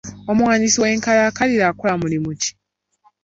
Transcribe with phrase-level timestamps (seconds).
[0.31, 2.51] Omuwandiisi w'enkalakkalira akola mulimu ki?